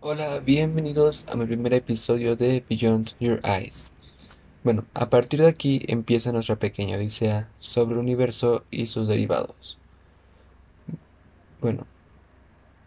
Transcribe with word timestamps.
Hola, 0.00 0.40
bienvenidos 0.40 1.24
a 1.26 1.36
mi 1.36 1.46
primer 1.46 1.72
episodio 1.72 2.36
de 2.36 2.62
Beyond 2.68 3.12
Your 3.18 3.40
Eyes. 3.42 3.92
Bueno, 4.62 4.84
a 4.92 5.08
partir 5.08 5.40
de 5.40 5.48
aquí 5.48 5.80
empieza 5.88 6.32
nuestra 6.32 6.56
pequeña 6.56 6.98
odisea 6.98 7.48
sobre 7.60 7.94
el 7.94 8.00
universo 8.00 8.62
y 8.70 8.88
sus 8.88 9.08
derivados. 9.08 9.78
Bueno, 11.62 11.86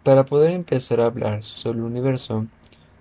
para 0.03 0.27
poder 0.27 0.51
empezar 0.51 1.01
a 1.01 1.07
hablar 1.07 1.41
sobre 1.41 1.79
el 1.79 1.85
universo, 1.85 2.45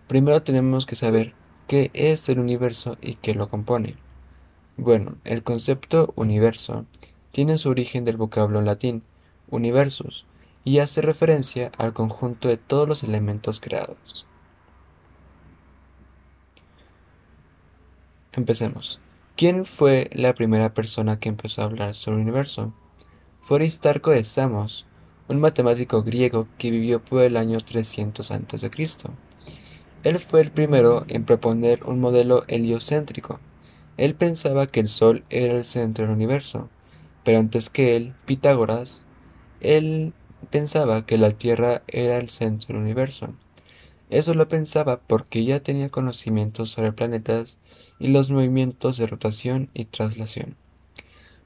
primero 0.09 0.43
tenemos 0.43 0.86
que 0.86 0.96
saber 0.96 1.34
qué 1.66 1.90
es 1.93 2.30
el 2.30 2.38
universo 2.38 2.96
y 3.02 3.16
qué 3.16 3.34
lo 3.34 3.50
compone. 3.50 3.96
Bueno, 4.79 5.16
el 5.25 5.43
concepto 5.43 6.14
universo 6.16 6.86
tiene 7.30 7.59
su 7.59 7.68
origen 7.68 8.06
del 8.06 8.16
vocablo 8.16 8.62
latín 8.62 9.02
universus, 9.50 10.25
y 10.64 10.78
hace 10.80 11.02
referencia 11.02 11.70
al 11.77 11.92
conjunto 11.92 12.48
de 12.48 12.56
todos 12.56 12.88
los 12.88 13.02
elementos 13.02 13.60
creados. 13.60 14.27
Empecemos. 18.32 19.01
¿Quién 19.37 19.66
fue 19.66 20.10
la 20.12 20.34
primera 20.34 20.74
persona 20.74 21.18
que 21.18 21.29
empezó 21.29 21.62
a 21.62 21.66
hablar 21.66 21.95
sobre 21.95 22.16
el 22.16 22.23
universo? 22.23 22.73
Fue 23.42 23.59
Aristarco 23.59 24.10
de 24.10 24.24
Samos, 24.24 24.87
un 25.29 25.41
matemático 25.41 26.02
griego 26.02 26.48
que 26.59 26.70
vivió 26.70 27.04
por 27.04 27.23
el 27.23 27.37
año 27.37 27.60
300 27.60 28.30
a.C. 28.30 28.70
Él 30.04 30.18
fue 30.18 30.40
el 30.40 30.51
primero 30.51 31.04
en 31.09 31.24
proponer 31.24 31.84
un 31.84 32.01
modelo 32.01 32.45
heliocéntrico. 32.48 33.40
Él 33.96 34.15
pensaba 34.15 34.66
que 34.66 34.80
el 34.80 34.88
Sol 34.88 35.24
era 35.30 35.54
el 35.54 35.65
centro 35.65 36.04
del 36.04 36.15
universo, 36.15 36.68
pero 37.24 37.38
antes 37.38 37.70
que 37.70 37.96
él, 37.96 38.15
Pitágoras, 38.24 39.04
él 39.60 40.15
pensaba 40.51 41.05
que 41.05 41.19
la 41.19 41.33
Tierra 41.33 41.83
era 41.88 42.16
el 42.16 42.30
centro 42.30 42.69
del 42.69 42.82
universo. 42.82 43.35
Eso 44.10 44.32
lo 44.35 44.49
pensaba 44.49 45.01
porque 45.01 45.45
ya 45.45 45.60
tenía 45.60 45.90
conocimientos 45.90 46.71
sobre 46.71 46.93
planetas 46.93 47.59
y 47.99 48.09
los 48.09 48.30
movimientos 48.30 48.96
de 48.96 49.07
rotación 49.07 49.68
y 49.74 49.85
traslación. 49.85 50.57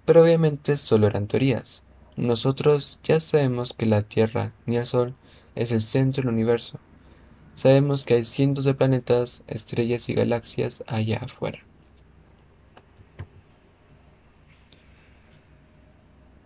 Pero 0.05 0.22
obviamente 0.22 0.77
solo 0.77 1.06
eran 1.06 1.27
teorías. 1.27 1.83
Nosotros 2.16 3.00
ya 3.03 3.19
sabemos 3.20 3.72
que 3.72 3.86
la 3.86 4.03
Tierra 4.03 4.53
ni 4.66 4.77
el 4.77 4.86
Sol 4.86 5.14
es 5.55 5.72
el 5.72 5.81
centro 5.81 6.22
del 6.22 6.33
universo. 6.33 6.78
Sabemos 7.55 8.05
que 8.05 8.14
hay 8.14 8.25
cientos 8.25 8.64
de 8.64 8.75
planetas, 8.75 9.42
estrellas 9.47 10.09
y 10.09 10.14
galaxias 10.14 10.84
allá 10.86 11.19
afuera. 11.22 11.59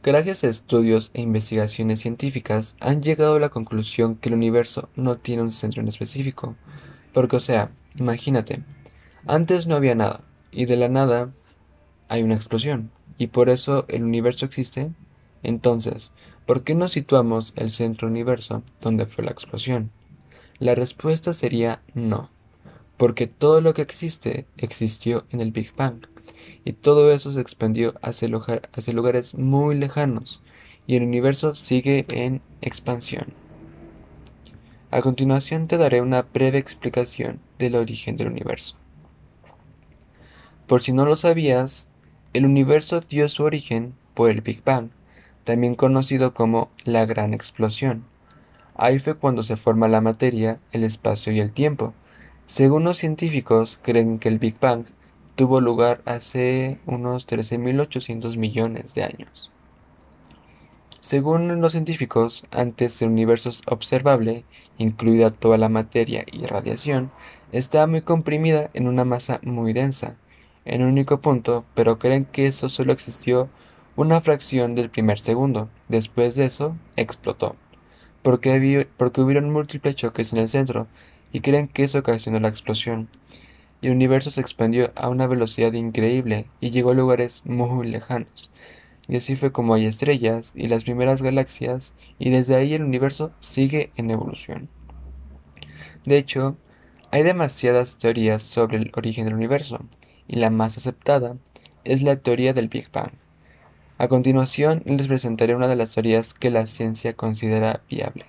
Gracias 0.07 0.45
a 0.45 0.49
estudios 0.49 1.11
e 1.15 1.21
investigaciones 1.21 1.99
científicas 1.99 2.77
han 2.79 3.03
llegado 3.03 3.35
a 3.35 3.41
la 3.41 3.49
conclusión 3.49 4.15
que 4.15 4.29
el 4.29 4.37
universo 4.37 4.89
no 4.95 5.17
tiene 5.17 5.43
un 5.43 5.51
centro 5.51 5.83
en 5.83 5.89
específico. 5.89 6.55
Porque, 7.13 7.35
o 7.35 7.41
sea, 7.41 7.73
imagínate, 7.97 8.63
antes 9.27 9.67
no 9.67 9.75
había 9.75 9.97
nada, 9.97 10.23
y 10.53 10.67
de 10.67 10.77
la 10.77 10.89
nada 10.89 11.33
hay 12.07 12.23
una 12.23 12.37
explosión, 12.37 12.93
y 13.19 13.27
por 13.27 13.48
eso 13.48 13.85
el 13.89 14.05
universo 14.05 14.47
existe. 14.47 14.93
Entonces, 15.43 16.13
¿por 16.47 16.63
qué 16.63 16.77
no 16.77 16.87
situamos 16.87 17.53
el 17.57 17.73
centro 17.73 18.07
universo 18.07 18.63
donde 18.81 19.07
fue 19.07 19.25
la 19.25 19.33
explosión? 19.33 19.91
La 20.61 20.77
respuesta 20.77 21.35
sería 21.35 21.83
no, 21.95 22.31
porque 22.97 23.27
todo 23.27 23.61
lo 23.61 23.75
que 23.75 23.83
existe 23.83 24.47
existió 24.57 25.27
en 25.33 25.41
el 25.41 25.51
Big 25.51 25.75
Bang 25.75 26.07
y 26.64 26.72
todo 26.72 27.12
eso 27.12 27.33
se 27.33 27.41
expandió 27.41 27.94
hacia, 28.02 28.28
lugares 28.28 29.34
muy 29.34 29.77
lejanos, 29.77 30.42
y 30.86 30.97
el 30.97 31.02
universo 31.02 31.55
sigue 31.55 32.06
en 32.08 32.42
expansión. 32.61 33.34
A 34.91 35.02
continuación 35.02 35.69
te 35.69 35.78
daré 35.78 36.00
una 36.00 36.22
breve 36.22 36.58
explicación 36.58 37.41
del 37.58 37.74
origen 37.74 38.17
del 38.17 38.28
universo. 38.28 38.77
Por 40.67 40.83
si 40.83 40.92
no 40.92 41.06
lo 41.06 41.17
sabías, 41.17 41.89
el 42.33 42.46
universo 42.46 43.01
dio 43.01 43.29
su 43.29 43.45
origen 43.45 43.95
por 44.14 44.30
el 44.30 44.40
Big 44.40 44.62
Bang, 44.64 44.90
también 45.45 45.74
conocido 45.74 46.35
como 46.35 46.70
la 46.85 47.06
Gran 47.06 47.35
Explosión. 47.35 48.05
Ahí 48.74 48.98
fue 48.98 49.14
cuando 49.14 49.42
se 49.42 49.56
forma 49.56 49.89
la 49.89 50.01
materia, 50.01 50.61
el 50.73 50.85
espacio 50.85 51.33
y 51.33 51.40
el 51.40 51.52
tiempo. 51.52 51.95
Según 52.46 52.85
los 52.85 52.98
científicos, 52.98 53.79
creen 53.83 54.18
que 54.18 54.29
el 54.29 54.39
Big 54.39 54.58
Bang 54.61 54.86
tuvo 55.36 55.61
lugar 55.61 56.01
hace 56.07 56.80
unos 56.86 57.29
13.800 57.29 58.39
millones 58.39 58.95
de 58.95 59.05
años. 59.05 59.52
Según 61.01 61.61
los 61.61 61.73
científicos, 61.73 62.47
antes 62.51 63.01
el 63.01 63.11
universo 63.11 63.51
observable, 63.67 64.45
incluida 64.79 65.30
toda 65.30 65.58
la 65.58 65.69
materia 65.69 66.24
y 66.33 66.47
radiación, 66.47 67.13
estaba 67.52 67.86
muy 67.86 68.01
comprimida 68.01 68.70
en 68.73 68.89
una 68.89 69.05
masa 69.05 69.39
muy 69.45 69.73
densa, 69.73 70.17
en 70.64 70.83
un 70.83 70.89
único 70.89 71.20
punto, 71.20 71.64
pero 71.74 71.98
creen 71.98 72.24
que 72.24 72.47
eso 72.47 72.68
solo 72.68 72.92
existió 72.92 73.48
una 73.95 74.20
fracción 74.20 74.74
del 74.74 74.91
primer 74.91 75.20
segundo. 75.20 75.68
Después 75.89 76.35
de 76.35 76.47
eso, 76.47 76.77
explotó, 76.97 77.57
porque, 78.23 78.89
porque 78.97 79.20
hubieron 79.20 79.53
múltiples 79.53 79.95
choques 79.95 80.33
en 80.33 80.41
el 80.41 80.48
centro, 80.48 80.89
y 81.30 81.41
creen 81.41 81.68
que 81.68 81.85
eso 81.85 81.98
ocasionó 81.98 82.41
la 82.41 82.48
explosión 82.48 83.08
el 83.83 83.92
universo 83.92 84.31
se 84.31 84.41
expandió 84.41 84.92
a 84.97 85.09
una 85.09 85.27
velocidad 85.27 85.73
increíble 85.73 86.48
y 86.61 86.70
llegó 86.70 86.91
a 86.91 86.95
lugares 86.95 87.42
muy 87.45 87.87
lejanos. 87.87 88.51
Y 89.09 89.17
así 89.17 89.37
fue 89.37 89.53
como 89.53 89.75
hay 89.75 89.87
estrellas 89.87 90.53
y 90.55 90.67
las 90.67 90.85
primeras 90.85 91.23
galaxias, 91.23 91.92
y 92.19 92.31
desde 92.31 92.57
ahí 92.57 92.75
el 92.75 92.83
universo 92.83 93.33
sigue 93.41 93.92
en 93.97 94.11
evolución. 94.11 94.69
De 96.05 96.19
hecho, 96.19 96.57
hay 97.13 97.23
demasiadas 97.23 97.98
teorías 97.98 98.42
sobre 98.42 98.79
el 98.79 98.92
origen 98.97 99.25
del 99.25 99.35
universo, 99.35 99.79
y 100.27 100.36
la 100.36 100.51
más 100.51 100.77
aceptada 100.77 101.36
es 101.85 102.03
la 102.03 102.17
teoría 102.17 102.53
del 102.53 102.69
Big 102.69 102.91
Bang. 102.91 103.13
A 103.98 104.09
continuación 104.09 104.83
les 104.85 105.09
presentaré 105.09 105.55
una 105.55 105.69
de 105.69 105.77
las 105.77 105.95
teorías 105.95 106.35
que 106.35 106.51
la 106.51 106.67
ciencia 106.67 107.15
considera 107.15 107.83
viable. 107.89 108.27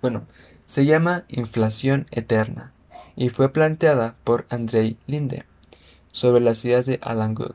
Bueno, 0.00 0.26
se 0.68 0.84
llama 0.84 1.24
inflación 1.28 2.06
eterna 2.10 2.74
y 3.16 3.30
fue 3.30 3.54
planteada 3.54 4.16
por 4.22 4.44
Andrei 4.50 4.98
Linde 5.06 5.46
sobre 6.12 6.42
las 6.42 6.62
ideas 6.62 6.84
de 6.84 7.00
Alan 7.02 7.34
Good. 7.34 7.54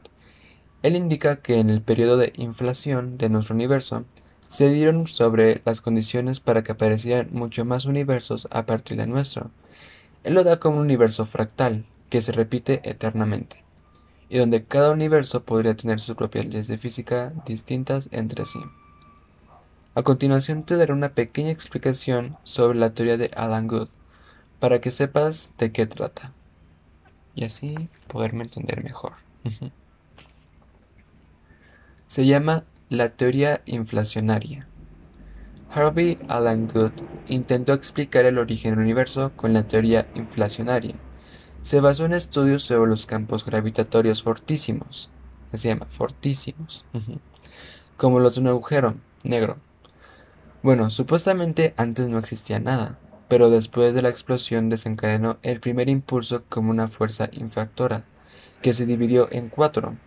Él 0.81 0.95
indica 0.95 1.35
que 1.35 1.59
en 1.59 1.69
el 1.69 1.83
periodo 1.83 2.17
de 2.17 2.33
inflación 2.35 3.19
de 3.19 3.29
nuestro 3.29 3.53
universo 3.53 4.03
se 4.49 4.67
dieron 4.69 5.05
sobre 5.05 5.61
las 5.63 5.79
condiciones 5.79 6.39
para 6.39 6.63
que 6.63 6.71
aparecieran 6.71 7.29
mucho 7.31 7.65
más 7.65 7.85
universos 7.85 8.47
a 8.49 8.65
partir 8.65 8.97
de 8.97 9.05
nuestro. 9.05 9.51
Él 10.23 10.33
lo 10.33 10.43
da 10.43 10.59
como 10.59 10.77
un 10.77 10.83
universo 10.83 11.27
fractal, 11.27 11.85
que 12.09 12.23
se 12.23 12.31
repite 12.31 12.81
eternamente, 12.83 13.63
y 14.27 14.39
donde 14.39 14.63
cada 14.63 14.91
universo 14.91 15.43
podría 15.43 15.75
tener 15.75 15.99
sus 15.99 16.15
propias 16.15 16.45
leyes 16.45 16.67
de 16.67 16.79
física 16.79 17.31
distintas 17.45 18.09
entre 18.11 18.45
sí. 18.47 18.59
A 19.95 20.01
continuación 20.01 20.63
te 20.63 20.75
daré 20.75 20.91
una 20.91 21.13
pequeña 21.13 21.51
explicación 21.51 22.35
sobre 22.43 22.79
la 22.79 22.95
teoría 22.95 23.15
de 23.17 23.29
Alan 23.35 23.67
Good, 23.67 23.89
para 24.59 24.81
que 24.81 24.89
sepas 24.89 25.53
de 25.59 25.71
qué 25.71 25.85
trata, 25.85 26.33
y 27.35 27.45
así 27.45 27.89
poderme 28.07 28.43
entender 28.43 28.83
mejor. 28.83 29.13
Se 32.07 32.25
llama 32.25 32.63
la 32.89 33.09
teoría 33.09 33.61
inflacionaria. 33.67 34.67
Harvey 35.69 36.17
Alan 36.27 36.67
Good 36.67 36.93
intentó 37.27 37.73
explicar 37.73 38.25
el 38.25 38.39
origen 38.39 38.71
del 38.71 38.79
universo 38.79 39.31
con 39.35 39.53
la 39.53 39.67
teoría 39.67 40.07
inflacionaria. 40.15 40.95
Se 41.61 41.81
basó 41.81 42.05
en 42.05 42.13
estudios 42.13 42.63
sobre 42.63 42.89
los 42.89 43.05
campos 43.05 43.45
gravitatorios 43.45 44.23
fortísimos, 44.23 45.11
se 45.53 45.67
llama 45.67 45.85
fortísimos, 45.85 46.83
como 47.95 48.19
los 48.19 48.33
de 48.33 48.41
un 48.41 48.47
agujero 48.47 48.95
negro 49.23 49.59
bueno, 50.63 50.89
supuestamente 50.89 51.73
antes 51.77 52.07
no 52.09 52.17
existía 52.17 52.59
nada, 52.59 52.97
pero 53.27 53.49
después 53.49 53.93
de 53.93 54.01
la 54.01 54.09
explosión 54.09 54.69
desencadenó 54.69 55.37
el 55.43 55.59
primer 55.59 55.89
impulso 55.89 56.43
como 56.49 56.71
una 56.71 56.87
fuerza 56.87 57.29
infractora, 57.33 58.05
que 58.61 58.73
se 58.73 58.85
dividió 58.85 59.27
en 59.31 59.49
cuatro, 59.49 59.97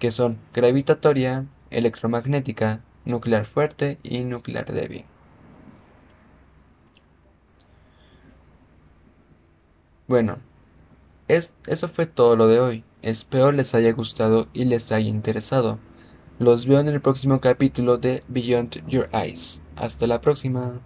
que 0.00 0.10
son 0.10 0.38
gravitatoria, 0.52 1.46
electromagnética, 1.70 2.82
nuclear 3.04 3.44
fuerte 3.44 3.98
y 4.02 4.24
nuclear 4.24 4.72
débil. 4.72 5.04
Bueno, 10.08 10.38
eso 11.28 11.88
fue 11.88 12.06
todo 12.06 12.36
lo 12.36 12.48
de 12.48 12.60
hoy. 12.60 12.84
Espero 13.02 13.52
les 13.52 13.74
haya 13.74 13.92
gustado 13.92 14.48
y 14.52 14.64
les 14.64 14.92
haya 14.92 15.08
interesado. 15.08 15.78
Los 16.38 16.66
veo 16.66 16.80
en 16.80 16.88
el 16.88 17.00
próximo 17.00 17.40
capítulo 17.40 17.98
de 17.98 18.24
Beyond 18.28 18.86
Your 18.88 19.08
Eyes. 19.12 19.62
Hasta 19.76 20.06
la 20.06 20.20
próxima. 20.20 20.80